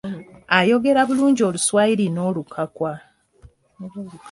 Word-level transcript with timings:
Ayogera 0.57 1.01
bulungi 1.07 1.41
Oluswayiri 1.49 2.05
n'Olukakwa. 2.09 2.93